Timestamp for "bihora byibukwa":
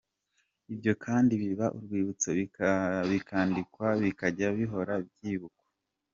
4.57-5.63